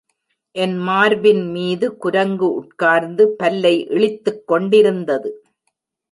[0.55, 5.29] என் மார்பின் மீது குரங்கு உட்கார்ந்து பல்லை இளித்துக் கொண்டிருந்தது.